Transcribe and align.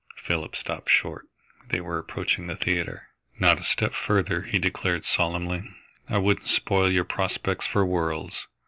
Philip 0.23 0.55
stopped 0.55 0.89
short. 0.89 1.27
They 1.69 1.79
were 1.79 1.99
approaching 1.99 2.47
the 2.47 2.55
theatre. 2.55 3.09
"Not 3.37 3.59
a 3.59 3.63
step 3.63 3.93
further," 3.93 4.41
he 4.41 4.57
declared 4.57 5.05
solemnly. 5.05 5.61
"I 6.09 6.17
wouldn't 6.17 6.47
spoil 6.47 6.91
your 6.91 7.05
prospects 7.05 7.67
for 7.67 7.85
worlds. 7.85 8.47